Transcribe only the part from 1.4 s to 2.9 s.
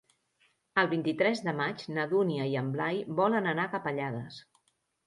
de maig na Dúnia i en